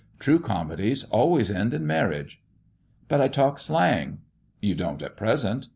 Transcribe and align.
True 0.17 0.39
comedies 0.39 1.03
always 1.11 1.51
end 1.51 1.75
in 1.75 1.85
oarriage."" 1.87 2.39
But 3.07 3.21
I 3.21 3.27
talk 3.27 3.59
slang."" 3.59 4.21
You 4.59 4.73
don't 4.73 5.03
at 5.03 5.15
present." 5.15 5.67